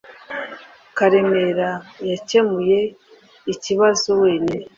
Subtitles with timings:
[0.97, 1.69] Karemera
[2.09, 2.79] yakemuye
[3.53, 4.67] ikibazo wenyine.